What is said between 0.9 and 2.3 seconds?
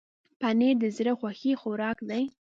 زړه خوښي خوراک دی.